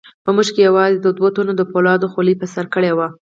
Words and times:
په 0.23 0.29
موږ 0.35 0.47
کې 0.53 0.61
یوازې 0.69 0.97
دوو 0.99 1.27
تنو 1.35 1.53
د 1.57 1.61
فولادو 1.71 2.11
خولۍ 2.13 2.35
په 2.37 2.45
سر 2.53 2.65
کړې 2.73 2.91
وې. 2.97 3.07